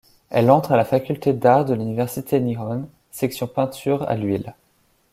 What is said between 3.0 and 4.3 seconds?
section peinture à